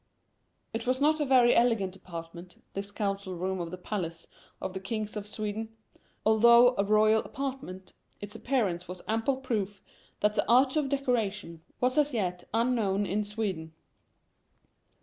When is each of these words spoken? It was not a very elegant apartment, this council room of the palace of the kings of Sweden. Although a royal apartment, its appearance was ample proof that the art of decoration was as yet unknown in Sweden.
It 0.73 0.87
was 0.87 0.99
not 0.99 1.21
a 1.21 1.25
very 1.25 1.55
elegant 1.55 1.95
apartment, 1.95 2.59
this 2.73 2.89
council 2.91 3.35
room 3.35 3.59
of 3.61 3.69
the 3.69 3.77
palace 3.77 4.25
of 4.59 4.73
the 4.73 4.79
kings 4.79 5.15
of 5.15 5.27
Sweden. 5.27 5.69
Although 6.25 6.73
a 6.75 6.83
royal 6.83 7.21
apartment, 7.21 7.93
its 8.19 8.33
appearance 8.33 8.87
was 8.87 9.03
ample 9.07 9.37
proof 9.37 9.79
that 10.21 10.33
the 10.33 10.49
art 10.49 10.75
of 10.75 10.89
decoration 10.89 11.61
was 11.79 11.99
as 11.99 12.15
yet 12.15 12.43
unknown 12.51 13.05
in 13.05 13.23
Sweden. 13.23 13.73